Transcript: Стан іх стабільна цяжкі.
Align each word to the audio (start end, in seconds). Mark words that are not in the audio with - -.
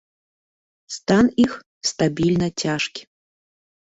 Стан 0.95 1.25
іх 1.43 1.51
стабільна 1.89 2.47
цяжкі. 2.65 3.01